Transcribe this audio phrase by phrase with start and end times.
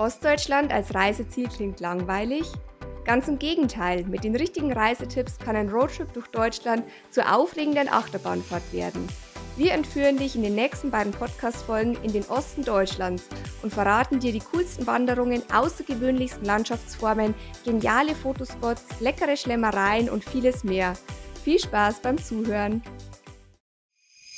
[0.00, 2.50] Ostdeutschland als Reiseziel klingt langweilig?
[3.04, 8.72] Ganz im Gegenteil, mit den richtigen Reisetipps kann ein Roadtrip durch Deutschland zur aufregenden Achterbahnfahrt
[8.72, 9.06] werden.
[9.58, 13.28] Wir entführen dich in den nächsten beiden Podcast-Folgen in den Osten Deutschlands
[13.62, 17.34] und verraten dir die coolsten Wanderungen, außergewöhnlichsten Landschaftsformen,
[17.66, 20.94] geniale Fotospots, leckere Schlemmereien und vieles mehr.
[21.44, 22.82] Viel Spaß beim Zuhören!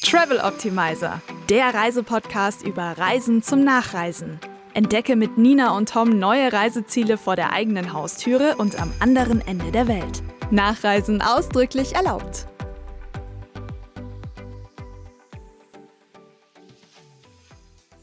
[0.03, 4.41] Travel Optimizer, der Reisepodcast über Reisen zum Nachreisen.
[4.75, 9.71] Entdecke mit Nina und Tom neue Reiseziele vor der eigenen Haustüre und am anderen Ende
[9.71, 10.23] der Welt.
[10.51, 12.47] Nachreisen ausdrücklich erlaubt.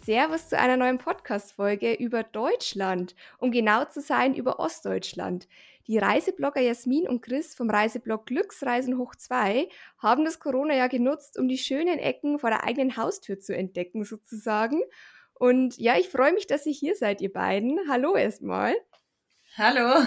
[0.04, 5.48] Servus zu einer neuen Podcast-Folge über Deutschland, um genau zu sein über Ostdeutschland.
[5.88, 11.48] Die Reiseblogger Jasmin und Chris vom Reiseblog Glücksreisen hoch 2 haben das Corona-Jahr genutzt, um
[11.48, 14.82] die schönen Ecken vor der eigenen Haustür zu entdecken, sozusagen.
[15.40, 17.80] Und ja, ich freue mich, dass ihr hier seid, ihr beiden.
[17.90, 18.76] Hallo erstmal.
[19.58, 20.04] Hallo.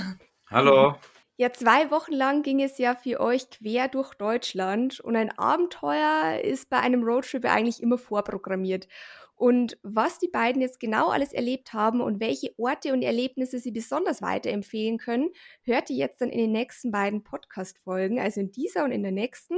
[0.50, 0.94] Hallo.
[1.38, 6.38] Ja, zwei Wochen lang ging es ja für euch quer durch Deutschland und ein Abenteuer
[6.44, 8.88] ist bei einem Roadtrip eigentlich immer vorprogrammiert.
[9.34, 13.72] Und was die beiden jetzt genau alles erlebt haben und welche Orte und Erlebnisse sie
[13.72, 15.30] besonders weiterempfehlen können,
[15.62, 19.12] hört ihr jetzt dann in den nächsten beiden Podcast-Folgen, also in dieser und in der
[19.12, 19.54] nächsten.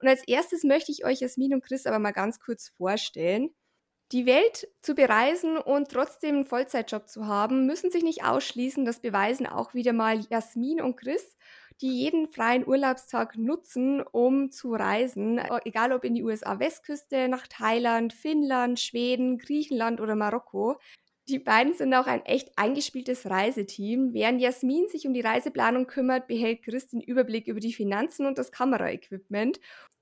[0.00, 3.50] Und als erstes möchte ich euch Jasmin und Chris aber mal ganz kurz vorstellen.
[4.12, 8.86] Die Welt zu bereisen und trotzdem einen Vollzeitjob zu haben, müssen sich nicht ausschließen.
[8.86, 11.36] Das beweisen auch wieder mal Jasmin und Chris,
[11.82, 15.38] die jeden freien Urlaubstag nutzen, um zu reisen.
[15.64, 20.78] Egal ob in die USA-Westküste, nach Thailand, Finnland, Schweden, Griechenland oder Marokko.
[21.28, 24.14] Die beiden sind auch ein echt eingespieltes Reiseteam.
[24.14, 28.38] Während Jasmin sich um die Reiseplanung kümmert, behält Chris den Überblick über die Finanzen und
[28.38, 29.60] das Kameraequipment.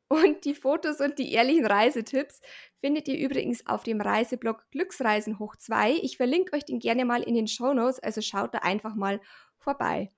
[0.09, 2.41] Und die Fotos und die ehrlichen Reisetipps
[2.81, 5.95] findet ihr übrigens auf dem Reiseblog Glücksreisen hoch 2.
[6.03, 9.21] Ich verlinke euch den gerne mal in den Show Notes, also schaut da einfach mal
[9.59, 10.13] vorbei.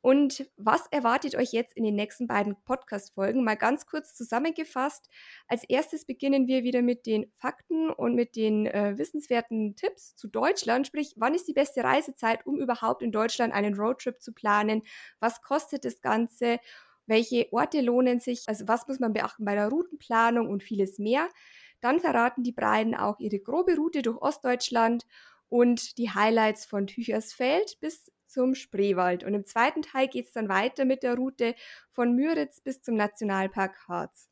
[0.00, 3.42] Und was erwartet euch jetzt in den nächsten beiden Podcast-Folgen?
[3.42, 5.08] Mal ganz kurz zusammengefasst.
[5.48, 10.28] Als erstes beginnen wir wieder mit den Fakten und mit den äh, wissenswerten Tipps zu
[10.28, 10.86] Deutschland.
[10.86, 14.82] Sprich, wann ist die beste Reisezeit, um überhaupt in Deutschland einen Roadtrip zu planen?
[15.18, 16.60] Was kostet das Ganze?
[17.08, 21.28] Welche Orte lohnen sich, also was muss man beachten bei der Routenplanung und vieles mehr.
[21.80, 25.06] Dann verraten die beiden auch ihre grobe Route durch Ostdeutschland
[25.48, 29.24] und die Highlights von Tüchersfeld bis zum Spreewald.
[29.24, 31.54] Und im zweiten Teil geht es dann weiter mit der Route
[31.90, 34.28] von Müritz bis zum Nationalpark Harz.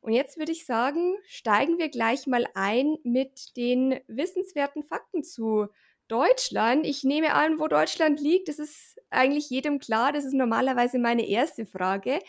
[0.00, 5.68] Und jetzt würde ich sagen, steigen wir gleich mal ein mit den wissenswerten Fakten zu
[6.10, 6.86] Deutschland.
[6.86, 10.12] Ich nehme an, wo Deutschland liegt, das ist eigentlich jedem klar.
[10.12, 12.20] Das ist normalerweise meine erste Frage.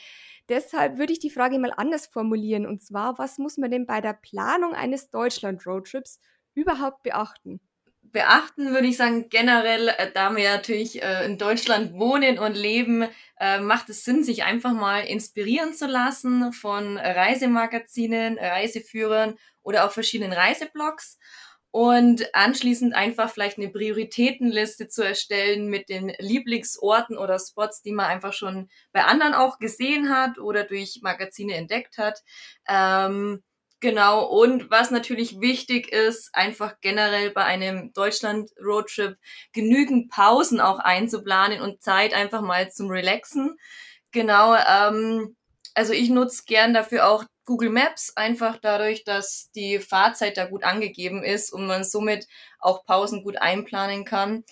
[0.49, 2.65] Deshalb würde ich die Frage mal anders formulieren.
[2.65, 6.19] Und zwar, was muss man denn bei der Planung eines Deutschland-Roadtrips
[6.53, 7.59] überhaupt beachten?
[8.03, 13.07] Beachten würde ich sagen, generell, äh, da wir natürlich äh, in Deutschland wohnen und leben,
[13.39, 19.91] äh, macht es Sinn, sich einfach mal inspirieren zu lassen von Reisemagazinen, Reiseführern oder auch
[19.91, 21.17] verschiedenen Reiseblogs
[21.71, 28.07] und anschließend einfach vielleicht eine Prioritätenliste zu erstellen mit den Lieblingsorten oder Spots, die man
[28.07, 32.19] einfach schon bei anderen auch gesehen hat oder durch Magazine entdeckt hat.
[32.67, 33.41] Ähm,
[33.79, 39.17] genau, und was natürlich wichtig ist, einfach generell bei einem Deutschland-Roadtrip
[39.53, 43.57] genügend Pausen auch einzuplanen und Zeit einfach mal zum Relaxen.
[44.11, 45.37] Genau, ähm,
[45.73, 50.63] also ich nutze gern dafür auch Google Maps, einfach dadurch, dass die Fahrzeit da gut
[50.63, 52.27] angegeben ist und man somit
[52.59, 54.43] auch Pausen gut einplanen kann.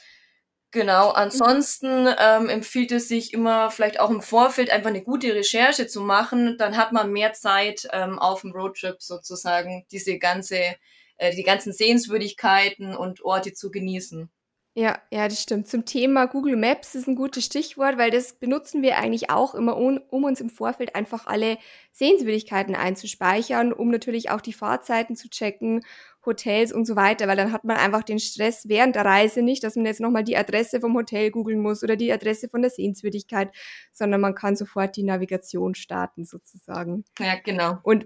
[0.71, 5.87] Genau, ansonsten ähm, empfiehlt es sich immer vielleicht auch im Vorfeld einfach eine gute Recherche
[5.87, 6.57] zu machen.
[6.59, 10.75] Dann hat man mehr Zeit ähm, auf dem Roadtrip sozusagen diese ganze,
[11.17, 14.29] äh, die ganzen Sehenswürdigkeiten und Orte zu genießen.
[14.75, 15.67] Ja, ja, das stimmt.
[15.67, 19.75] Zum Thema Google Maps ist ein gutes Stichwort, weil das benutzen wir eigentlich auch immer,
[19.75, 21.57] um, um uns im Vorfeld einfach alle
[21.91, 25.81] Sehenswürdigkeiten einzuspeichern, um natürlich auch die Fahrzeiten zu checken,
[26.25, 29.63] Hotels und so weiter, weil dann hat man einfach den Stress während der Reise nicht,
[29.63, 32.69] dass man jetzt nochmal die Adresse vom Hotel googeln muss oder die Adresse von der
[32.69, 33.49] Sehenswürdigkeit,
[33.91, 37.05] sondern man kann sofort die Navigation starten sozusagen.
[37.19, 37.79] Ja, genau.
[37.83, 38.05] Und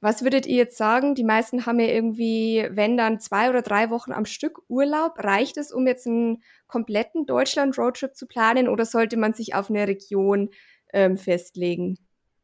[0.00, 1.14] was würdet ihr jetzt sagen?
[1.14, 5.18] Die meisten haben ja irgendwie, wenn dann zwei oder drei Wochen am Stück Urlaub.
[5.18, 9.88] Reicht es, um jetzt einen kompletten Deutschland-Roadtrip zu planen oder sollte man sich auf eine
[9.88, 10.50] Region
[10.92, 11.98] ähm, festlegen?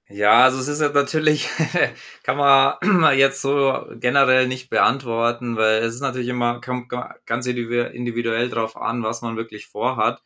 [0.08, 1.48] Ja, also es ist ja natürlich,
[2.24, 2.76] kann man
[3.16, 6.92] jetzt so generell nicht beantworten, weil es ist natürlich immer, kommt
[7.24, 10.22] ganz individuell drauf an, was man wirklich vorhat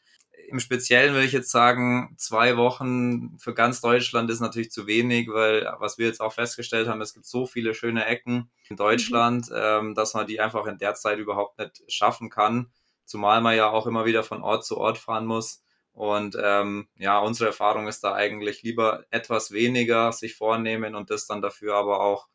[0.49, 5.29] im Speziellen würde ich jetzt sagen, zwei Wochen für ganz Deutschland ist natürlich zu wenig,
[5.29, 9.51] weil was wir jetzt auch festgestellt haben, es gibt so viele schöne Ecken in Deutschland,
[9.51, 9.57] mhm.
[9.57, 12.71] ähm, dass man die einfach in der Zeit überhaupt nicht schaffen kann.
[13.05, 15.63] zumal man ja auch immer wieder von Ort zu Ort fahren muss.
[15.93, 21.27] Und ähm, ja, unsere Erfahrung ist da eigentlich lieber etwas weniger sich vornehmen und das
[21.27, 22.29] dann dafür aber auch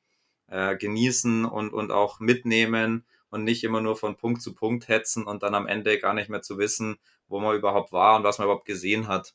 [0.48, 5.26] äh, genießen und, und auch mitnehmen und nicht immer nur von Punkt zu Punkt hetzen
[5.26, 7.00] und dann am Ende gar nicht mehr zu wissen,
[7.34, 9.34] wo man überhaupt war und was man überhaupt gesehen hat.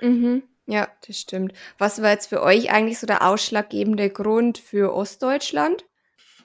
[0.00, 0.42] Mhm.
[0.66, 1.54] Ja, das stimmt.
[1.78, 5.86] Was war jetzt für euch eigentlich so der ausschlaggebende Grund für Ostdeutschland?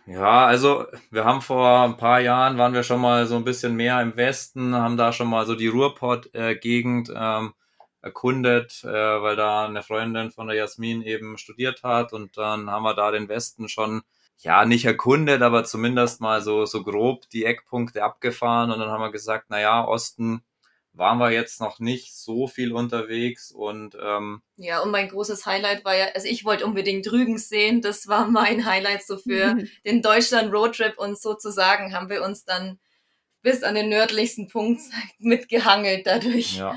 [0.06, 3.76] Ja, also wir haben vor ein paar Jahren waren wir schon mal so ein bisschen
[3.76, 7.54] mehr im Westen, haben da schon mal so die Ruhrpott-Gegend ähm,
[8.02, 12.84] erkundet, äh, weil da eine Freundin von der Jasmin eben studiert hat und dann haben
[12.84, 14.04] wir da den Westen schon
[14.44, 18.72] ja nicht erkundet, aber zumindest mal so so grob die Eckpunkte abgefahren.
[18.72, 20.44] Und dann haben wir gesagt, na ja, Osten
[20.94, 23.52] waren wir jetzt noch nicht so viel unterwegs.
[23.52, 27.82] Und ähm, ja und mein großes Highlight war ja also ich wollte unbedingt Rügen sehen.
[27.82, 29.56] Das war mein Highlight so für
[29.86, 32.80] den Deutschland Roadtrip und sozusagen haben wir uns dann
[33.42, 34.82] bis an den nördlichsten Punkt
[35.20, 36.58] mitgehangelt dadurch.
[36.58, 36.76] Ja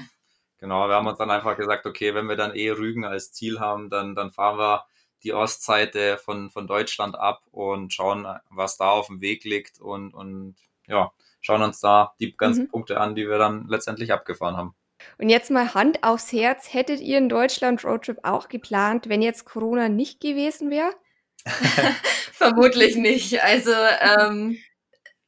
[0.58, 0.88] genau.
[0.88, 3.90] Wir haben uns dann einfach gesagt okay wenn wir dann eh Rügen als Ziel haben
[3.90, 4.86] dann dann fahren wir
[5.22, 10.14] die Ostseite von von Deutschland ab und schauen was da auf dem Weg liegt und
[10.14, 12.68] und ja schauen uns da die ganzen mhm.
[12.68, 14.74] Punkte an, die wir dann letztendlich abgefahren haben.
[15.18, 19.88] Und jetzt mal Hand aufs Herz, hättet ihr einen Deutschland-Roadtrip auch geplant, wenn jetzt Corona
[19.88, 20.90] nicht gewesen wäre?
[22.32, 23.42] Vermutlich nicht.
[23.42, 24.58] Also ähm,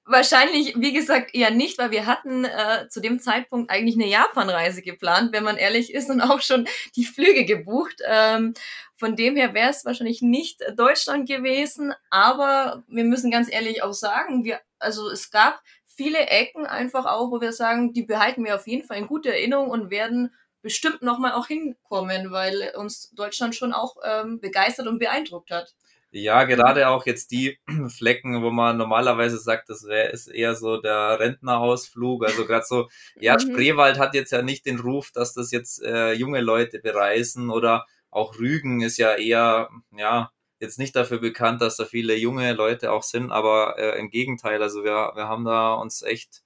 [0.09, 4.83] wahrscheinlich, wie gesagt, eher nicht, weil wir hatten äh, zu dem Zeitpunkt eigentlich eine Japan-Reise
[4.83, 6.67] geplant, wenn man ehrlich ist, und auch schon
[6.97, 8.03] die Flüge gebucht.
[8.07, 8.55] Ähm,
[8.97, 13.93] von dem her wäre es wahrscheinlich nicht Deutschland gewesen, aber wir müssen ganz ehrlich auch
[13.93, 18.57] sagen, wir, also es gab viele Ecken einfach auch, wo wir sagen, die behalten wir
[18.57, 23.55] auf jeden Fall in guter Erinnerung und werden bestimmt nochmal auch hinkommen, weil uns Deutschland
[23.55, 25.75] schon auch ähm, begeistert und beeindruckt hat.
[26.11, 27.59] Ja, gerade auch jetzt die
[27.89, 32.25] Flecken, wo man normalerweise sagt, das wäre ist eher so der Rentnerausflug.
[32.25, 32.89] Also gerade so,
[33.21, 33.41] ja, mhm.
[33.41, 37.85] Spreewald hat jetzt ja nicht den Ruf, dass das jetzt äh, junge Leute bereisen oder
[38.11, 42.91] auch Rügen ist ja eher, ja, jetzt nicht dafür bekannt, dass da viele junge Leute
[42.93, 46.43] auch sind, aber äh, im Gegenteil, also wir, wir haben da uns echt,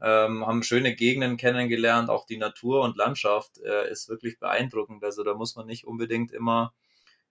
[0.00, 5.02] ähm, haben schöne Gegenden kennengelernt, auch die Natur und Landschaft äh, ist wirklich beeindruckend.
[5.02, 6.72] Also da muss man nicht unbedingt immer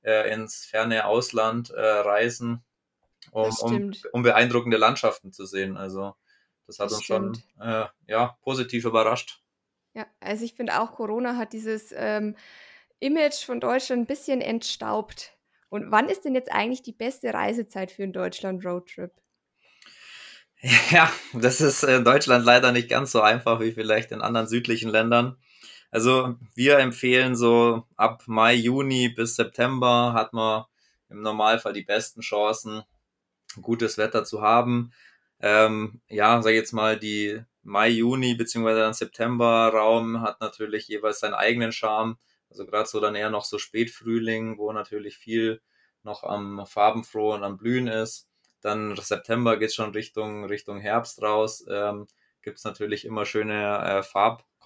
[0.04, 2.64] äh, ins ferne Ausland äh, reisen,
[3.32, 5.78] um, um, um beeindruckende Landschaften zu sehen.
[5.78, 6.16] Also
[6.66, 7.44] das hat das uns stimmt.
[7.58, 9.42] schon äh, ja, positiv überrascht.
[9.94, 12.36] Ja, also ich finde auch, Corona hat dieses ähm,
[13.00, 15.38] Image von Deutschland ein bisschen entstaubt
[15.70, 19.12] und wann ist denn jetzt eigentlich die beste Reisezeit für einen Deutschland-Roadtrip?
[20.90, 24.90] Ja, das ist in Deutschland leider nicht ganz so einfach wie vielleicht in anderen südlichen
[24.90, 25.38] Ländern.
[25.92, 30.66] Also wir empfehlen so ab Mai, Juni bis September hat man
[31.10, 32.84] im Normalfall die besten Chancen,
[33.62, 34.92] gutes Wetter zu haben.
[35.40, 41.20] Ähm, ja, sag jetzt mal, die Mai, Juni beziehungsweise dann September Raum hat natürlich jeweils
[41.20, 42.18] seinen eigenen Charme.
[42.50, 45.62] Also gerade so dann eher noch so Spätfrühling, wo natürlich viel
[46.04, 48.28] noch am farbenfroh und am Blühen ist.
[48.62, 51.66] Dann September geht schon Richtung, Richtung Herbst raus.
[51.70, 52.08] Ähm,
[52.42, 54.04] Gibt es natürlich immer schöne äh,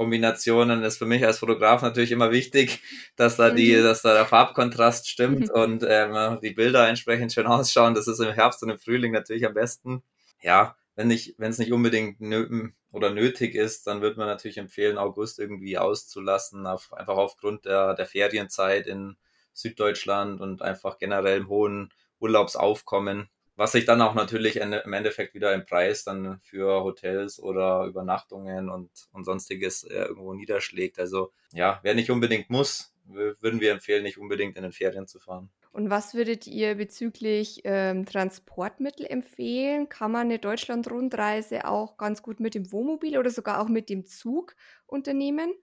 [0.02, 0.84] Farbkombinationen.
[0.84, 2.82] Ist für mich als Fotograf natürlich immer wichtig,
[3.16, 3.84] dass da die, mhm.
[3.84, 5.50] dass da der Farbkontrast stimmt mhm.
[5.54, 7.94] und ähm, die Bilder entsprechend schön ausschauen.
[7.94, 10.04] Das ist im Herbst und im Frühling natürlich am besten.
[10.42, 14.58] Ja, wenn nicht, wenn es nicht unbedingt nö oder nötig ist, dann würde man natürlich
[14.58, 19.16] empfehlen, August irgendwie auszulassen, auf, einfach aufgrund der, der Ferienzeit in
[19.54, 23.30] Süddeutschland und einfach generell im hohen Urlaubsaufkommen,
[23.62, 28.72] was sich dann auch natürlich im Endeffekt wieder im Preis dann für Hotels oder Übernachtungen
[28.72, 30.98] und, und sonstiges äh, irgendwo niederschlägt.
[30.98, 35.20] Also ja, wer nicht unbedingt muss, würden wir empfehlen, nicht unbedingt in den Ferien zu
[35.20, 35.52] fahren.
[35.72, 39.90] Und was würdet ihr bezüglich ähm, Transportmittel empfehlen?
[39.90, 44.08] Kann man eine Deutschland-Rundreise auch ganz gut mit dem Wohnmobil oder sogar auch mit dem
[44.08, 44.56] Zug
[44.88, 45.54] unternehmen?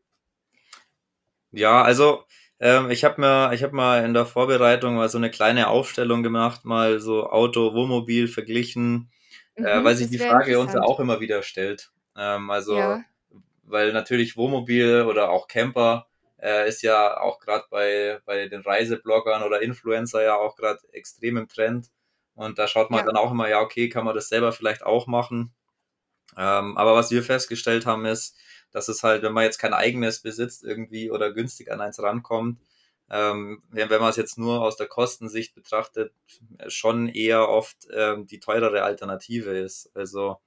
[1.51, 2.23] Ja, also
[2.61, 6.23] ähm, ich habe mir, ich habe mal in der Vorbereitung mal so eine kleine Aufstellung
[6.23, 9.11] gemacht, mal so Auto, Wohnmobil verglichen,
[9.55, 11.91] äh, mhm, äh, weil sich die Frage uns ja auch immer wieder stellt.
[12.17, 13.05] Ähm, also, ja.
[13.63, 16.09] weil natürlich Wohnmobil oder auch Camper
[16.41, 21.37] äh, ist ja auch gerade bei, bei den Reisebloggern oder Influencer ja auch gerade extrem
[21.37, 21.91] im Trend.
[22.35, 23.07] Und da schaut man ja.
[23.07, 25.53] dann auch immer, ja, okay, kann man das selber vielleicht auch machen.
[26.37, 28.37] Ähm, aber was wir festgestellt haben, ist,
[28.71, 32.61] dass es halt, wenn man jetzt kein eigenes besitzt irgendwie oder günstig an eins rankommt,
[33.11, 36.13] ähm, wenn, man es jetzt nur aus der Kostensicht betrachtet,
[36.69, 39.91] schon eher oft ähm, die teurere Alternative ist.
[39.95, 40.39] Also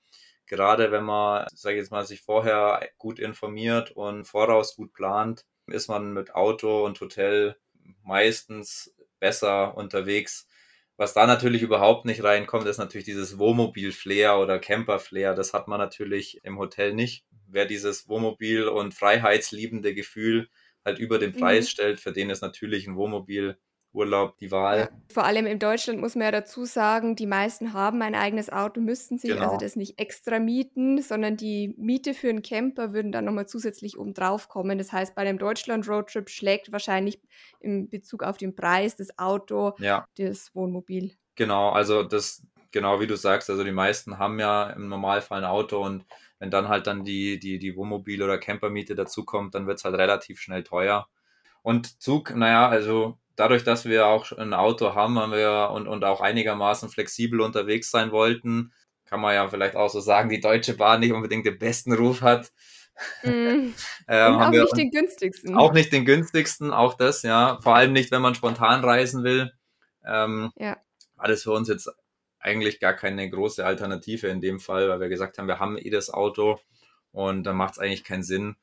[0.45, 5.45] gerade wenn man, sage ich jetzt mal, sich vorher gut informiert und voraus gut plant,
[5.67, 7.55] ist man mit Auto und Hotel
[8.03, 10.47] meistens besser unterwegs,
[11.01, 15.33] Was da natürlich überhaupt nicht reinkommt, ist natürlich dieses Wohnmobil-Flair oder Camper-Flair.
[15.33, 17.25] Das hat man natürlich im Hotel nicht.
[17.47, 20.47] Wer dieses Wohnmobil- und freiheitsliebende Gefühl
[20.85, 21.69] halt über den Preis mhm.
[21.69, 23.57] stellt, für den ist natürlich ein Wohnmobil
[23.93, 24.89] Urlaub die Wahl.
[25.11, 28.79] Vor allem in Deutschland muss man ja dazu sagen, die meisten haben ein eigenes Auto,
[28.79, 29.53] müssten sich also genau.
[29.53, 33.97] also das nicht extra mieten, sondern die Miete für einen Camper würden dann nochmal zusätzlich
[33.99, 34.77] oben drauf kommen.
[34.77, 37.19] Das heißt, bei einem Deutschland-Roadtrip schlägt wahrscheinlich
[37.59, 40.07] in Bezug auf den Preis das Auto ja.
[40.17, 41.13] das Wohnmobil.
[41.35, 45.49] Genau, also das, genau wie du sagst, also die meisten haben ja im Normalfall ein
[45.49, 46.05] Auto und
[46.39, 49.95] wenn dann halt dann die, die, die Wohnmobil- oder Campermiete dazukommt, dann wird es halt
[49.95, 51.07] relativ schnell teuer.
[51.61, 56.03] Und Zug, naja, also dadurch, dass wir auch ein Auto haben, haben wir und, und
[56.03, 58.71] auch einigermaßen flexibel unterwegs sein wollten,
[59.05, 62.21] kann man ja vielleicht auch so sagen, die Deutsche Bahn nicht unbedingt den besten Ruf
[62.21, 62.51] hat.
[63.23, 63.73] Mm.
[64.07, 65.57] ähm, auch nicht den günstigsten.
[65.57, 67.57] Auch nicht den günstigsten, auch das, ja.
[67.61, 69.51] Vor allem nicht, wenn man spontan reisen will.
[70.05, 70.77] Ähm, ja.
[71.15, 71.89] War das für uns jetzt
[72.39, 75.89] eigentlich gar keine große Alternative in dem Fall, weil wir gesagt haben, wir haben eh
[75.89, 76.59] das Auto
[77.11, 78.55] und dann macht es eigentlich keinen Sinn,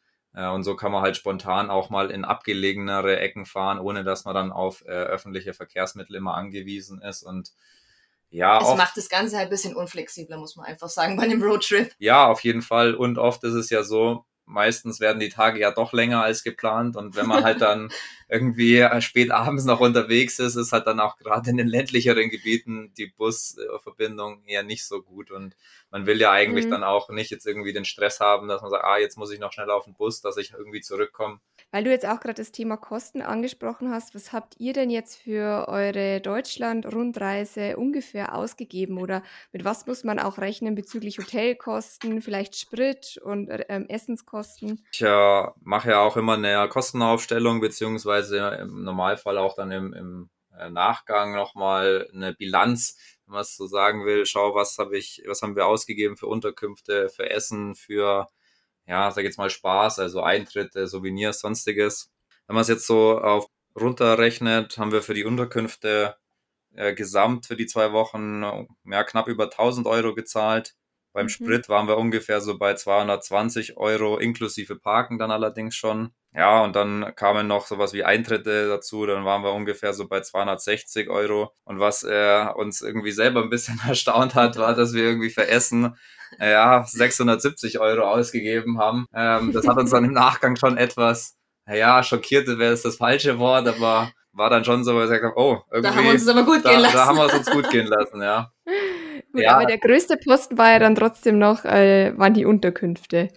[0.47, 4.35] und so kann man halt spontan auch mal in abgelegenere Ecken fahren, ohne dass man
[4.35, 7.23] dann auf äh, öffentliche Verkehrsmittel immer angewiesen ist.
[7.23, 7.52] Und
[8.30, 11.42] ja, es macht das Ganze halt ein bisschen unflexibler, muss man einfach sagen, bei einem
[11.42, 11.95] Roadtrip.
[11.99, 12.95] Ja, auf jeden Fall.
[12.95, 16.97] Und oft ist es ja so, meistens werden die Tage ja doch länger als geplant.
[16.97, 17.90] Und wenn man halt dann
[18.28, 22.92] irgendwie spät abends noch unterwegs ist, ist halt dann auch gerade in den ländlicheren Gebieten
[22.99, 25.30] die Busverbindung eher nicht so gut.
[25.30, 25.56] Und
[25.90, 26.70] man will ja eigentlich mhm.
[26.70, 29.40] dann auch nicht jetzt irgendwie den Stress haben, dass man sagt, ah, jetzt muss ich
[29.40, 31.40] noch schnell auf den Bus, dass ich irgendwie zurückkomme.
[31.70, 35.16] Weil du jetzt auch gerade das Thema Kosten angesprochen hast, was habt ihr denn jetzt
[35.16, 42.56] für eure Deutschland-Rundreise ungefähr ausgegeben oder mit was muss man auch rechnen bezüglich Hotelkosten, vielleicht
[42.56, 44.85] Sprit und ähm, Essenskosten?
[44.92, 50.30] Ich äh, mache ja auch immer eine Kostenaufstellung, beziehungsweise im Normalfall auch dann im, im
[50.58, 52.96] äh, Nachgang nochmal eine Bilanz,
[53.26, 54.26] wenn man es so sagen will.
[54.26, 58.28] Schau, was habe ich, was haben wir ausgegeben für Unterkünfte, für Essen, für
[58.87, 62.10] ja, sag jetzt mal Spaß, also Eintritte, Souvenirs, sonstiges.
[62.46, 63.46] Wenn man es jetzt so auf
[63.78, 66.16] runterrechnet, haben wir für die Unterkünfte
[66.75, 68.42] äh, gesamt für die zwei Wochen
[68.84, 70.75] ja, knapp über 1000 Euro gezahlt.
[71.12, 71.30] Beim mhm.
[71.30, 76.14] Sprit waren wir ungefähr so bei 220 Euro inklusive Parken dann allerdings schon.
[76.38, 80.21] Ja, und dann kamen noch sowas wie Eintritte dazu, dann waren wir ungefähr so bei
[80.21, 81.50] 260 Euro.
[81.64, 85.49] Und was äh, uns irgendwie selber ein bisschen erstaunt hat, war, dass wir irgendwie für
[85.49, 85.97] Essen
[86.38, 89.07] ja, 670 Euro ausgegeben haben.
[89.12, 93.40] Ähm, das hat uns dann im Nachgang schon etwas, naja, schockiert wäre es das falsche
[93.40, 95.90] Wort, aber war dann schon so, wo wir gesagt haben, oh, irgendwie.
[95.90, 96.97] Da haben wir uns aber gut da, gehen lassen.
[96.97, 98.52] Da haben wir es uns gut gehen lassen, ja.
[99.33, 99.57] Gut, ja.
[99.57, 103.30] aber der größte Posten war ja dann trotzdem noch, äh, waren die Unterkünfte.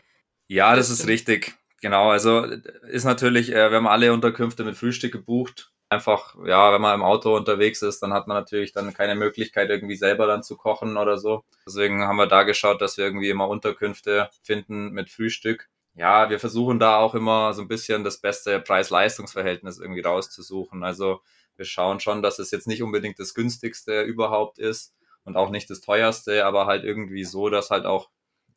[0.48, 1.56] Ja, das ist richtig.
[1.82, 6.82] Genau, also ist natürlich, äh, wir haben alle Unterkünfte mit Frühstück gebucht einfach, ja, wenn
[6.82, 10.42] man im Auto unterwegs ist, dann hat man natürlich dann keine Möglichkeit, irgendwie selber dann
[10.42, 11.44] zu kochen oder so.
[11.68, 15.68] Deswegen haben wir da geschaut, dass wir irgendwie immer Unterkünfte finden mit Frühstück.
[15.94, 20.82] Ja, wir versuchen da auch immer so ein bisschen das beste Preis-Leistungs-Verhältnis irgendwie rauszusuchen.
[20.84, 21.20] Also
[21.58, 24.94] wir schauen schon, dass es jetzt nicht unbedingt das günstigste überhaupt ist
[25.26, 28.10] und auch nicht das teuerste, aber halt irgendwie so, dass halt auch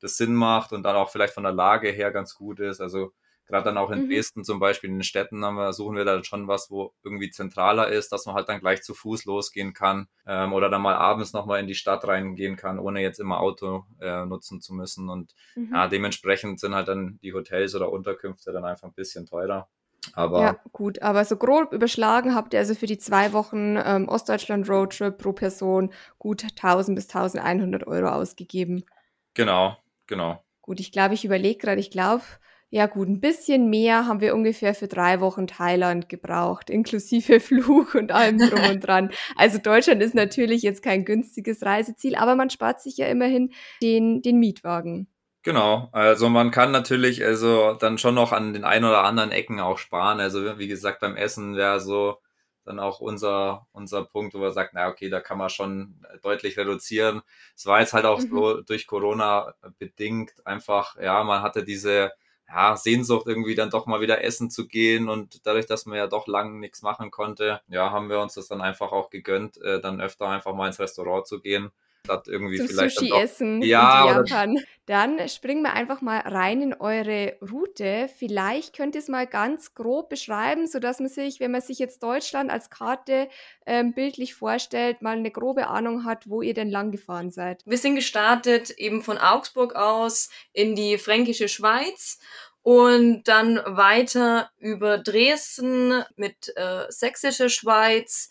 [0.04, 2.80] das Sinn macht und dann auch vielleicht von der Lage her ganz gut ist.
[2.80, 3.12] Also
[3.46, 4.08] Gerade dann auch in mhm.
[4.08, 7.30] Dresden zum Beispiel, in den Städten haben wir, suchen wir da schon was, wo irgendwie
[7.30, 10.94] zentraler ist, dass man halt dann gleich zu Fuß losgehen kann ähm, oder dann mal
[10.94, 15.11] abends nochmal in die Stadt reingehen kann, ohne jetzt immer Auto äh, nutzen zu müssen.
[15.11, 15.70] Und mhm.
[15.75, 19.68] ja, dementsprechend sind halt dann die Hotels oder Unterkünfte dann einfach ein bisschen teurer.
[20.14, 24.08] Aber ja, gut, aber so grob überschlagen habt ihr also für die zwei Wochen ähm,
[24.08, 28.84] Ostdeutschland Roadtrip pro Person gut 1000 bis 1100 Euro ausgegeben.
[29.32, 30.44] Genau, genau.
[30.62, 32.25] Gut, ich glaube, ich überlege gerade, ich glaube,
[32.70, 37.94] ja gut, ein bisschen mehr haben wir ungefähr für drei Wochen Thailand gebraucht, inklusive Flug
[37.94, 39.11] und allem drum und dran.
[39.37, 44.23] Also Deutschland ist natürlich jetzt kein günstiges Reiseziel, aber man spart sich ja immerhin den,
[44.23, 45.06] den Mietwagen.
[45.44, 49.61] Genau, also man kann natürlich also dann schon noch an den ein oder anderen Ecken
[49.61, 50.18] auch sparen.
[50.18, 52.16] Also wie gesagt, beim Essen wäre so
[52.64, 56.56] dann auch unser, unser Punkt, wo wir sagen, na okay, da kann man schon deutlich
[56.56, 57.23] reduzieren.
[57.56, 58.30] Es war jetzt halt auch mhm.
[58.30, 62.12] so durch Corona bedingt einfach, ja, man hatte diese
[62.49, 66.06] ja, Sehnsucht irgendwie dann doch mal wieder essen zu gehen und dadurch, dass man ja
[66.06, 69.80] doch lang nichts machen konnte, ja, haben wir uns das dann einfach auch gegönnt, äh,
[69.80, 71.73] dann öfter einfach mal ins Restaurant zu gehen
[72.04, 72.99] statt irgendwie Zum vielleicht.
[72.99, 74.58] Sushi essen ja, in Japan.
[74.87, 78.11] Dann springen wir einfach mal rein in eure Route.
[78.18, 82.02] Vielleicht könnt ihr es mal ganz grob beschreiben, sodass man sich, wenn man sich jetzt
[82.02, 83.28] Deutschland als Karte
[83.64, 87.62] ähm, bildlich vorstellt, mal eine grobe Ahnung hat, wo ihr denn lang gefahren seid.
[87.64, 92.18] Wir sind gestartet eben von Augsburg aus in die fränkische Schweiz
[92.61, 98.28] und dann weiter über Dresden mit äh, sächsischer Schweiz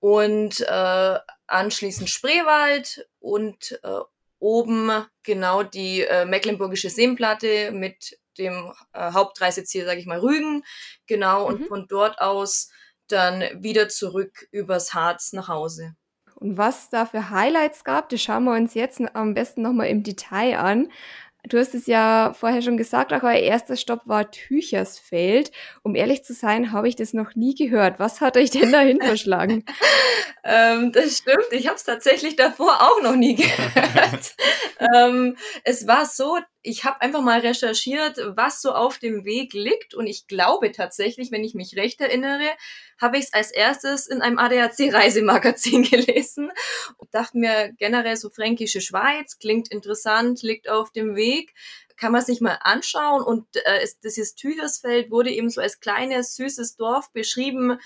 [0.00, 1.18] und äh,
[1.52, 4.00] anschließend Spreewald und äh,
[4.38, 4.90] oben
[5.22, 10.64] genau die äh, Mecklenburgische Seenplatte mit dem äh, Hauptreiseziel, sage ich mal, Rügen.
[11.06, 11.66] Genau, und mhm.
[11.66, 12.70] von dort aus
[13.08, 15.94] dann wieder zurück übers Harz nach Hause.
[16.34, 20.02] Und was da für Highlights gab, das schauen wir uns jetzt am besten nochmal im
[20.02, 20.90] Detail an.
[21.48, 25.50] Du hast es ja vorher schon gesagt, auch euer erster Stopp war Tüchersfeld.
[25.82, 27.98] Um ehrlich zu sein, habe ich das noch nie gehört.
[27.98, 29.64] Was hat euch denn dahin verschlagen?
[30.44, 34.36] ähm, das stimmt, ich habe es tatsächlich davor auch noch nie gehört.
[34.96, 39.94] ähm, es war so, ich habe einfach mal recherchiert, was so auf dem Weg liegt.
[39.94, 42.48] Und ich glaube tatsächlich, wenn ich mich recht erinnere,
[43.00, 46.52] habe ich es als erstes in einem ADAC-Reisemagazin gelesen
[46.98, 51.54] und dachte mir generell so fränkische Schweiz, klingt interessant, liegt auf dem Weg
[51.98, 53.22] kann man sich mal anschauen.
[53.22, 57.78] Und äh, dieses Tüchersfeld wurde eben so als kleines, süßes Dorf beschrieben,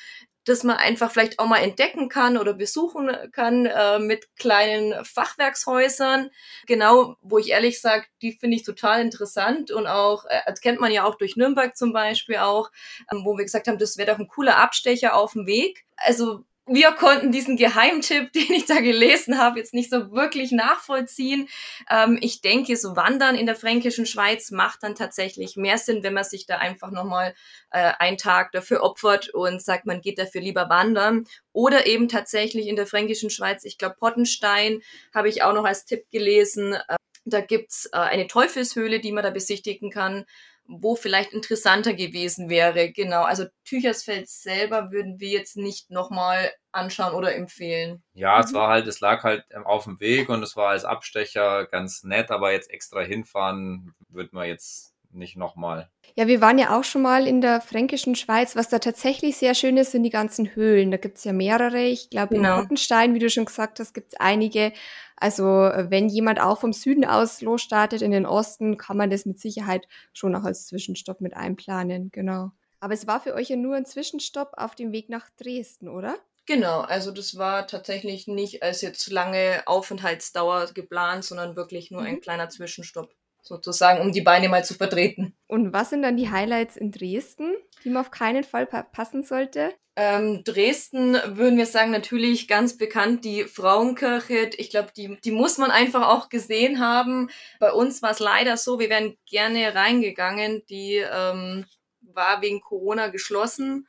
[0.46, 6.30] das man einfach vielleicht auch mal entdecken kann oder besuchen kann äh, mit kleinen Fachwerkshäusern.
[6.66, 10.80] Genau, wo ich ehrlich sage, die finde ich total interessant und auch, äh, das kennt
[10.80, 12.70] man ja auch durch Nürnberg zum Beispiel auch,
[13.12, 15.84] ähm, wo wir gesagt haben, das wäre doch ein cooler Abstecher auf dem Weg.
[15.96, 21.48] Also wir konnten diesen Geheimtipp, den ich da gelesen habe, jetzt nicht so wirklich nachvollziehen.
[21.90, 26.14] Ähm, ich denke, so Wandern in der fränkischen Schweiz macht dann tatsächlich mehr Sinn, wenn
[26.14, 27.34] man sich da einfach nochmal
[27.70, 31.24] äh, einen Tag dafür opfert und sagt, man geht dafür lieber wandern.
[31.52, 34.82] Oder eben tatsächlich in der fränkischen Schweiz, ich glaube, Pottenstein
[35.14, 36.74] habe ich auch noch als Tipp gelesen.
[36.74, 40.24] Äh, da gibt's äh, eine Teufelshöhle, die man da besichtigen kann
[40.68, 42.90] wo vielleicht interessanter gewesen wäre.
[42.92, 48.02] Genau, also Tüchersfeld selber würden wir jetzt nicht nochmal anschauen oder empfehlen.
[48.12, 48.56] Ja, es mhm.
[48.56, 52.02] war halt, es lag halt ähm, auf dem Weg und es war als Abstecher ganz
[52.02, 55.90] nett, aber jetzt extra hinfahren würden wir jetzt nicht nochmal.
[56.14, 58.56] Ja, wir waren ja auch schon mal in der fränkischen Schweiz.
[58.56, 60.90] Was da tatsächlich sehr schön ist, sind die ganzen Höhlen.
[60.90, 61.82] Da gibt es ja mehrere.
[61.82, 62.54] Ich glaube, genau.
[62.54, 64.72] in Rottenstein, wie du schon gesagt hast, gibt es einige.
[65.16, 69.40] Also wenn jemand auch vom Süden aus losstartet in den Osten, kann man das mit
[69.40, 72.10] Sicherheit schon auch als Zwischenstopp mit einplanen.
[72.12, 72.50] Genau.
[72.80, 76.16] Aber es war für euch ja nur ein Zwischenstopp auf dem Weg nach Dresden, oder?
[76.46, 82.06] Genau, also das war tatsächlich nicht als jetzt lange Aufenthaltsdauer geplant, sondern wirklich nur mhm.
[82.06, 83.10] ein kleiner Zwischenstopp
[83.46, 85.34] sozusagen, um die Beine mal zu vertreten.
[85.46, 87.54] Und was sind dann die Highlights in Dresden,
[87.84, 89.72] die man auf keinen Fall passen sollte?
[89.98, 94.50] Ähm, Dresden würden wir sagen, natürlich ganz bekannt die Frauenkirche.
[94.58, 97.30] Ich glaube, die, die muss man einfach auch gesehen haben.
[97.60, 100.62] Bei uns war es leider so, wir wären gerne reingegangen.
[100.68, 101.64] Die ähm,
[102.00, 103.88] war wegen Corona geschlossen.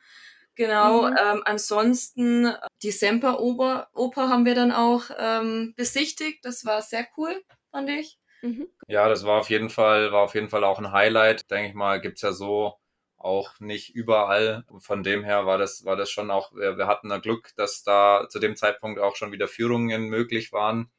[0.54, 1.16] Genau, mhm.
[1.16, 6.44] ähm, ansonsten äh, die Semperoper Oper haben wir dann auch ähm, besichtigt.
[6.44, 8.17] Das war sehr cool, fand ich.
[8.42, 8.68] Mhm.
[8.86, 11.50] Ja, das war auf jeden Fall, war auf jeden Fall auch ein Highlight.
[11.50, 12.74] Denke ich mal, gibt's ja so
[13.16, 14.64] auch nicht überall.
[14.78, 17.82] Von dem her war das, war das schon auch, wir, wir hatten da Glück, dass
[17.82, 20.90] da zu dem Zeitpunkt auch schon wieder Führungen möglich waren.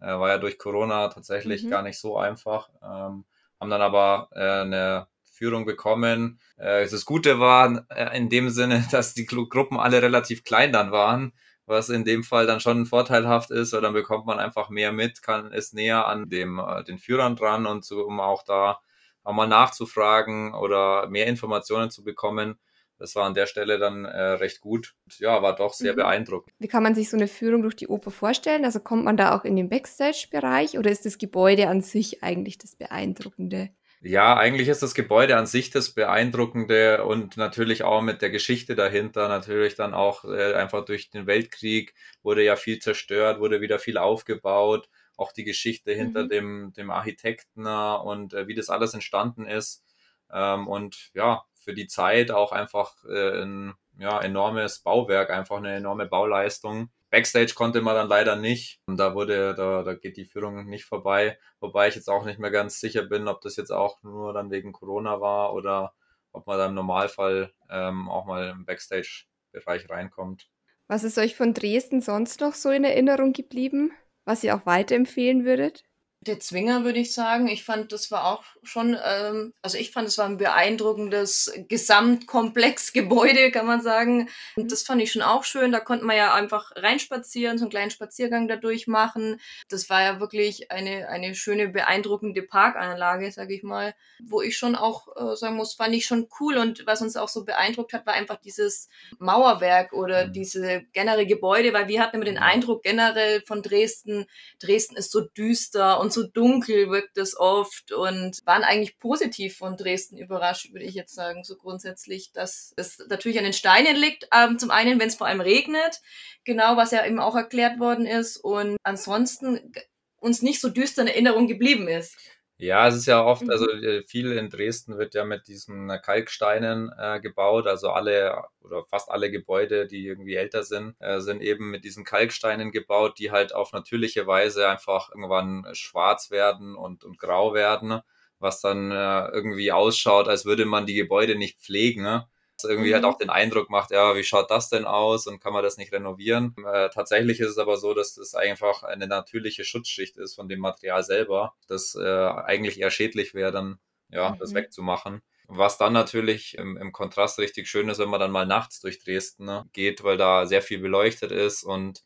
[0.00, 1.70] Äh, war ja durch Corona tatsächlich mhm.
[1.70, 2.68] gar nicht so einfach.
[2.82, 3.24] Ähm,
[3.60, 6.40] haben dann aber äh, eine Führung bekommen.
[6.56, 11.32] Äh, das Gute war in dem Sinne, dass die Gruppen alle relativ klein dann waren
[11.66, 15.22] was in dem Fall dann schon vorteilhaft ist, weil dann bekommt man einfach mehr mit,
[15.22, 18.80] kann ist näher an dem äh, den Führern dran und so, um auch da
[19.24, 22.58] auch mal nachzufragen oder mehr Informationen zu bekommen.
[22.98, 24.94] Das war an der Stelle dann äh, recht gut.
[25.04, 25.96] Und, ja, war doch sehr mhm.
[25.96, 26.54] beeindruckend.
[26.58, 28.64] Wie kann man sich so eine Führung durch die Oper vorstellen?
[28.64, 32.58] Also kommt man da auch in den Backstage-Bereich oder ist das Gebäude an sich eigentlich
[32.58, 33.70] das Beeindruckende?
[34.04, 38.74] Ja, eigentlich ist das Gebäude an sich das Beeindruckende und natürlich auch mit der Geschichte
[38.74, 39.28] dahinter.
[39.28, 43.98] Natürlich dann auch äh, einfach durch den Weltkrieg wurde ja viel zerstört, wurde wieder viel
[43.98, 44.88] aufgebaut.
[45.16, 46.28] Auch die Geschichte hinter mhm.
[46.30, 49.84] dem, dem Architekten äh, und äh, wie das alles entstanden ist.
[50.32, 55.76] Ähm, und ja, für die Zeit auch einfach äh, ein ja, enormes Bauwerk, einfach eine
[55.76, 56.90] enorme Bauleistung.
[57.12, 58.80] Backstage konnte man dann leider nicht.
[58.86, 61.38] Und da wurde, da, da geht die Führung nicht vorbei.
[61.60, 64.50] Wobei ich jetzt auch nicht mehr ganz sicher bin, ob das jetzt auch nur dann
[64.50, 65.94] wegen Corona war oder
[66.32, 70.48] ob man dann im Normalfall ähm, auch mal im Backstage-Bereich reinkommt.
[70.88, 73.92] Was ist euch von Dresden sonst noch so in Erinnerung geblieben,
[74.24, 75.84] was ihr auch weiterempfehlen würdet?
[76.24, 77.48] Der Zwinger, würde ich sagen.
[77.48, 83.50] Ich fand, das war auch schon, ähm, also ich fand, es war ein beeindruckendes Gesamtkomplexgebäude,
[83.50, 84.28] kann man sagen.
[84.54, 85.72] Und das fand ich schon auch schön.
[85.72, 89.40] Da konnte man ja einfach reinspazieren, so einen kleinen Spaziergang dadurch machen.
[89.68, 94.76] Das war ja wirklich eine, eine schöne, beeindruckende Parkanlage, sage ich mal, wo ich schon
[94.76, 96.56] auch äh, sagen muss, fand ich schon cool.
[96.56, 100.32] Und was uns auch so beeindruckt hat, war einfach dieses Mauerwerk oder mhm.
[100.34, 104.26] diese generelle Gebäude, weil wir hatten immer den Eindruck generell von Dresden,
[104.60, 109.76] Dresden ist so düster und so dunkel wirkt es oft und waren eigentlich positiv von
[109.76, 114.28] Dresden überrascht, würde ich jetzt sagen, so grundsätzlich, dass es natürlich an den Steinen liegt.
[114.32, 116.00] Ähm, zum einen, wenn es vor allem regnet,
[116.44, 119.72] genau, was ja eben auch erklärt worden ist und ansonsten
[120.20, 122.16] uns nicht so düster in Erinnerung geblieben ist.
[122.58, 123.82] Ja, es ist ja oft, also mhm.
[123.82, 127.66] äh, viel in Dresden wird ja mit diesen Kalksteinen äh, gebaut.
[127.66, 132.04] Also alle oder fast alle Gebäude, die irgendwie älter sind, äh, sind eben mit diesen
[132.04, 138.00] Kalksteinen gebaut, die halt auf natürliche Weise einfach irgendwann schwarz werden und, und grau werden,
[138.38, 142.02] was dann äh, irgendwie ausschaut, als würde man die Gebäude nicht pflegen.
[142.02, 142.28] Ne?
[142.64, 143.06] Irgendwie halt mhm.
[143.06, 145.76] halt auch den Eindruck macht, ja, wie schaut das denn aus und kann man das
[145.76, 146.54] nicht renovieren?
[146.66, 150.60] Äh, tatsächlich ist es aber so, dass das einfach eine natürliche Schutzschicht ist von dem
[150.60, 153.78] Material selber, das äh, eigentlich eher schädlich wäre, dann
[154.10, 154.38] ja, mhm.
[154.38, 155.22] das wegzumachen.
[155.48, 159.02] Was dann natürlich im, im, Kontrast richtig schön ist, wenn man dann mal nachts durch
[159.02, 162.02] Dresden ne, geht, weil da sehr viel beleuchtet ist und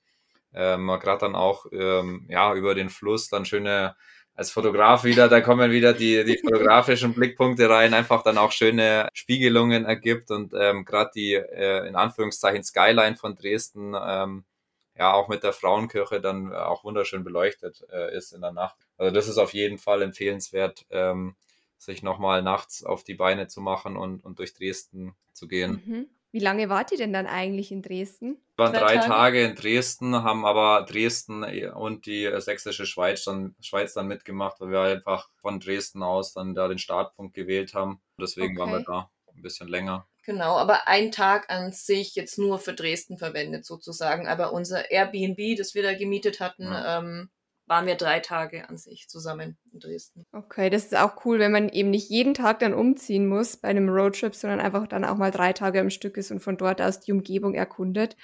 [0.54, 3.94] äh, man gerade dann auch ähm, ja, über den Fluss dann schöne
[4.36, 9.08] als Fotograf wieder, da kommen wieder die, die fotografischen Blickpunkte rein, einfach dann auch schöne
[9.14, 14.44] Spiegelungen ergibt und ähm, gerade die äh, in Anführungszeichen Skyline von Dresden ähm,
[14.94, 18.76] ja auch mit der Frauenkirche dann auch wunderschön beleuchtet äh, ist in der Nacht.
[18.98, 21.34] Also das ist auf jeden Fall empfehlenswert, ähm,
[21.78, 25.82] sich nochmal nachts auf die Beine zu machen und, und durch Dresden zu gehen.
[25.84, 26.06] Mhm.
[26.32, 28.38] Wie lange wart ihr denn dann eigentlich in Dresden?
[28.56, 29.06] Wir waren drei, Tage.
[29.06, 29.44] Tage.
[29.44, 34.80] in Dresden, haben aber Dresden und die sächsische Schweiz dann, Schweiz dann mitgemacht, weil wir
[34.80, 38.00] einfach von Dresden aus dann da den Startpunkt gewählt haben.
[38.20, 38.58] Deswegen okay.
[38.58, 40.06] waren wir da ein bisschen länger.
[40.24, 44.26] Genau, aber ein Tag an sich jetzt nur für Dresden verwendet sozusagen.
[44.26, 46.98] Aber unser Airbnb, das wir da gemietet hatten, ja.
[46.98, 47.30] ähm,
[47.66, 50.26] waren wir drei Tage an sich zusammen in Dresden.
[50.32, 53.68] Okay, das ist auch cool, wenn man eben nicht jeden Tag dann umziehen muss bei
[53.68, 56.80] einem Roadtrip, sondern einfach dann auch mal drei Tage am Stück ist und von dort
[56.80, 58.16] aus die Umgebung erkundet.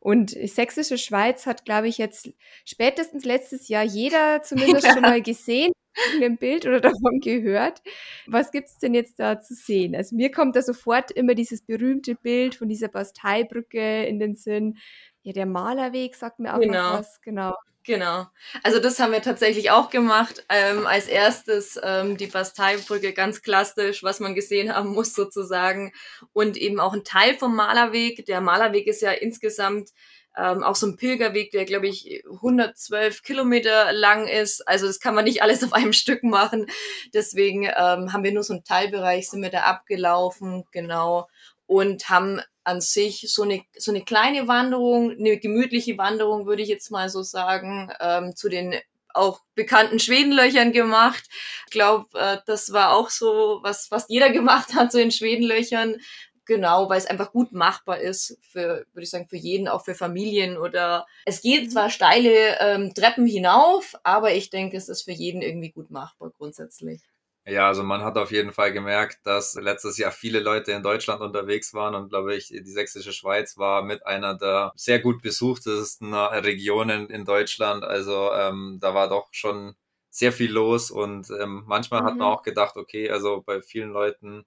[0.00, 2.32] Und Sächsische Schweiz hat, glaube ich, jetzt
[2.64, 5.72] spätestens letztes Jahr jeder zumindest schon mal gesehen,
[6.14, 7.82] in dem Bild oder davon gehört.
[8.26, 9.94] Was gibt es denn jetzt da zu sehen?
[9.94, 14.78] Also mir kommt da sofort immer dieses berühmte Bild von dieser Basteibrücke in den Sinn.
[15.22, 16.94] Ja, der Malerweg sagt mir auch genau.
[16.94, 17.20] was.
[17.20, 17.54] Genau.
[17.84, 18.26] Genau.
[18.62, 20.44] Also das haben wir tatsächlich auch gemacht.
[20.48, 25.92] Ähm, als erstes ähm, die Basteibrücke, ganz klassisch, was man gesehen haben muss sozusagen.
[26.32, 28.24] Und eben auch ein Teil vom Malerweg.
[28.26, 29.90] Der Malerweg ist ja insgesamt
[30.36, 34.66] ähm, auch so ein Pilgerweg, der, glaube ich, 112 Kilometer lang ist.
[34.66, 36.66] Also das kann man nicht alles auf einem Stück machen.
[37.12, 41.28] Deswegen ähm, haben wir nur so einen Teilbereich, sind wir da abgelaufen, genau.
[41.66, 46.68] Und haben an sich so eine, so eine kleine Wanderung, eine gemütliche Wanderung, würde ich
[46.68, 48.74] jetzt mal so sagen, ähm, zu den
[49.14, 51.24] auch bekannten Schwedenlöchern gemacht.
[51.66, 55.96] Ich glaube, äh, das war auch so, was fast jeder gemacht hat, so in Schwedenlöchern.
[56.44, 59.94] Genau, weil es einfach gut machbar ist für, würde ich sagen, für jeden, auch für
[59.94, 65.12] Familien oder es geht zwar steile ähm, Treppen hinauf, aber ich denke, es ist für
[65.12, 67.00] jeden irgendwie gut machbar grundsätzlich.
[67.44, 71.20] Ja, also man hat auf jeden Fall gemerkt, dass letztes Jahr viele Leute in Deutschland
[71.20, 76.14] unterwegs waren und glaube ich, die sächsische Schweiz war mit einer der sehr gut besuchtesten
[76.14, 77.82] Regionen in Deutschland.
[77.82, 79.74] Also ähm, da war doch schon
[80.08, 82.06] sehr viel los und ähm, manchmal mhm.
[82.06, 82.34] hat man mhm.
[82.34, 84.44] auch gedacht, okay, also bei vielen Leuten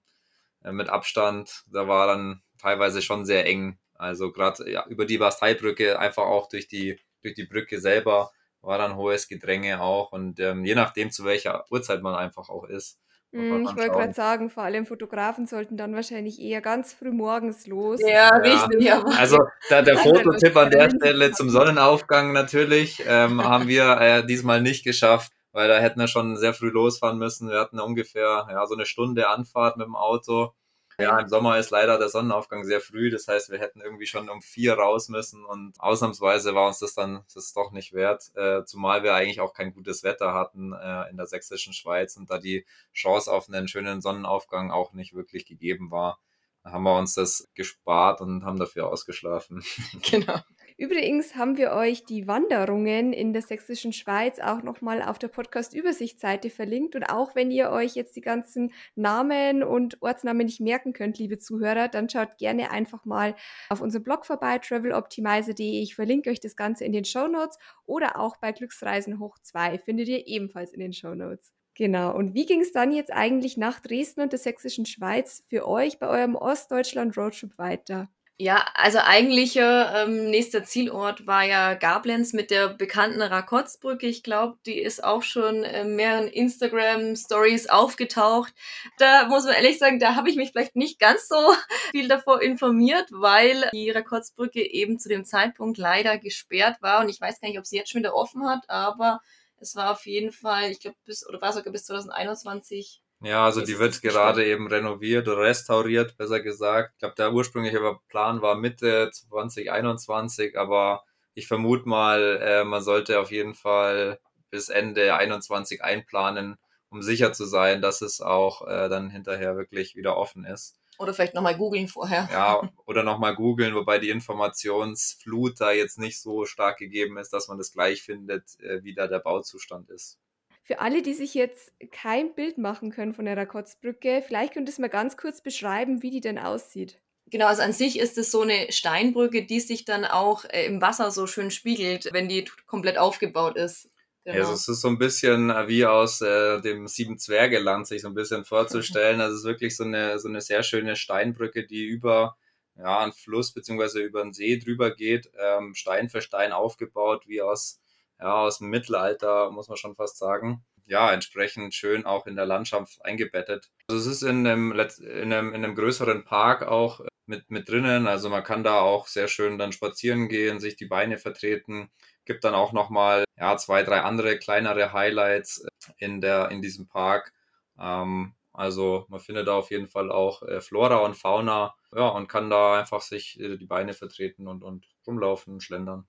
[0.64, 3.78] äh, mit Abstand, da war dann teilweise schon sehr eng.
[3.94, 8.30] Also gerade ja, über die Basteibrücke einfach auch durch die durch die Brücke selber
[8.66, 12.64] war dann hohes Gedränge auch und ähm, je nachdem, zu welcher Uhrzeit man einfach auch
[12.64, 12.98] ist.
[13.32, 17.66] Mm, ich wollte gerade sagen, vor allem Fotografen sollten dann wahrscheinlich eher ganz früh morgens
[17.66, 18.00] los.
[18.00, 18.36] Ja, ja.
[18.36, 18.82] richtig.
[18.82, 19.02] Ja.
[19.04, 24.60] Also da, der Fototipp an der Stelle zum Sonnenaufgang natürlich ähm, haben wir äh, diesmal
[24.60, 27.50] nicht geschafft, weil da hätten wir schon sehr früh losfahren müssen.
[27.50, 30.52] Wir hatten ungefähr ja, so eine Stunde Anfahrt mit dem Auto
[30.98, 33.10] ja, im Sommer ist leider der Sonnenaufgang sehr früh.
[33.10, 36.94] Das heißt, wir hätten irgendwie schon um vier raus müssen und ausnahmsweise war uns das
[36.94, 38.34] dann das doch nicht wert.
[38.34, 42.30] Äh, zumal wir eigentlich auch kein gutes Wetter hatten äh, in der sächsischen Schweiz und
[42.30, 46.18] da die Chance auf einen schönen Sonnenaufgang auch nicht wirklich gegeben war,
[46.64, 49.62] haben wir uns das gespart und haben dafür ausgeschlafen.
[50.10, 50.40] Genau.
[50.78, 56.50] Übrigens haben wir euch die Wanderungen in der sächsischen Schweiz auch nochmal auf der Podcast-Übersichtsseite
[56.50, 56.94] verlinkt.
[56.94, 61.38] Und auch wenn ihr euch jetzt die ganzen Namen und Ortsnamen nicht merken könnt, liebe
[61.38, 63.34] Zuhörer, dann schaut gerne einfach mal
[63.70, 65.80] auf unserem Blog vorbei, traveloptimizer.de.
[65.80, 69.78] Ich verlinke euch das Ganze in den Show Notes oder auch bei Glücksreisen hoch 2
[69.78, 71.54] findet ihr ebenfalls in den Show Notes.
[71.72, 72.14] Genau.
[72.14, 75.98] Und wie ging es dann jetzt eigentlich nach Dresden und der sächsischen Schweiz für euch
[75.98, 78.10] bei eurem Ostdeutschland-Roadtrip weiter?
[78.38, 84.06] Ja, also eigentlicher ähm, nächster Zielort war ja Gablenz mit der bekannten Rakotzbrücke.
[84.06, 88.52] Ich glaube, die ist auch schon in mehreren Instagram-Stories aufgetaucht.
[88.98, 91.36] Da muss man ehrlich sagen, da habe ich mich vielleicht nicht ganz so
[91.92, 97.00] viel davor informiert, weil die Rakotzbrücke eben zu dem Zeitpunkt leider gesperrt war.
[97.00, 99.20] Und ich weiß gar nicht, ob sie jetzt schon wieder offen hat, aber
[99.58, 103.62] Es war auf jeden Fall, ich glaube, bis, oder war sogar bis 2021 ja, also
[103.62, 106.92] die wird gerade eben renoviert oder restauriert, besser gesagt.
[106.94, 113.20] Ich glaube, der ursprüngliche Plan war Mitte 2021, aber ich vermute mal, äh, man sollte
[113.20, 114.18] auf jeden Fall
[114.50, 116.56] bis Ende 21 einplanen,
[116.90, 120.78] um sicher zu sein, dass es auch äh, dann hinterher wirklich wieder offen ist.
[120.98, 122.28] Oder vielleicht nochmal googeln vorher.
[122.32, 127.48] Ja, oder nochmal googeln, wobei die Informationsflut da jetzt nicht so stark gegeben ist, dass
[127.48, 130.18] man das gleich findet, äh, wie da der Bauzustand ist.
[130.66, 134.82] Für alle, die sich jetzt kein Bild machen können von der Rakotzbrücke, vielleicht könntest du
[134.82, 137.00] mal ganz kurz beschreiben, wie die denn aussieht.
[137.30, 140.80] Genau, also an sich ist es so eine Steinbrücke, die sich dann auch äh, im
[140.80, 143.88] Wasser so schön spiegelt, wenn die komplett aufgebaut ist.
[144.24, 144.38] Genau.
[144.38, 147.86] Ja, also es ist so ein bisschen äh, wie aus äh, dem Sieben Zwerge Land
[147.86, 149.20] sich so ein bisschen vorzustellen.
[149.20, 152.36] Also es ist wirklich so eine, so eine sehr schöne Steinbrücke, die über
[152.76, 157.40] ja, einen Fluss beziehungsweise über einen See drüber geht, ähm, Stein für Stein aufgebaut, wie
[157.40, 157.80] aus
[158.20, 160.64] ja, aus dem Mittelalter, muss man schon fast sagen.
[160.86, 163.70] Ja, entsprechend schön auch in der Landschaft eingebettet.
[163.88, 168.06] Also es ist in einem, in einem, in einem größeren Park auch mit, mit drinnen.
[168.06, 171.90] Also man kann da auch sehr schön dann spazieren gehen, sich die Beine vertreten.
[172.24, 175.66] Gibt dann auch nochmal ja, zwei, drei andere kleinere Highlights
[175.98, 177.32] in, der, in diesem Park.
[177.78, 182.28] Ähm, also man findet da auf jeden Fall auch äh, Flora und Fauna ja, und
[182.28, 186.06] kann da einfach sich äh, die Beine vertreten und, und rumlaufen und schlendern.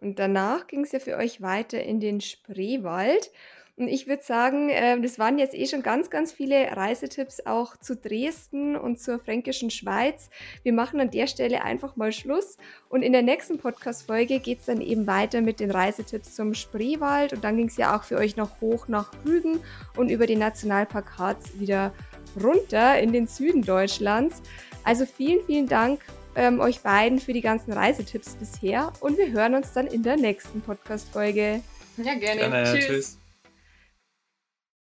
[0.00, 3.30] Und danach ging es ja für euch weiter in den Spreewald.
[3.78, 7.76] Und ich würde sagen, äh, das waren jetzt eh schon ganz, ganz viele Reisetipps auch
[7.76, 10.30] zu Dresden und zur fränkischen Schweiz.
[10.62, 12.56] Wir machen an der Stelle einfach mal Schluss.
[12.88, 17.34] Und in der nächsten Podcast-Folge geht es dann eben weiter mit den Reisetipps zum Spreewald.
[17.34, 19.60] Und dann ging es ja auch für euch noch hoch nach Rügen
[19.94, 21.92] und über den Nationalpark Harz wieder
[22.42, 24.40] runter in den Süden Deutschlands.
[24.84, 26.00] Also vielen, vielen Dank
[26.36, 30.16] ähm, euch beiden für die ganzen Reisetipps bisher und wir hören uns dann in der
[30.16, 31.62] nächsten Podcast-Folge.
[31.96, 32.40] Ja, gerne.
[32.40, 32.64] gerne.
[32.64, 32.86] Tschüss.
[32.86, 33.18] Tschüss.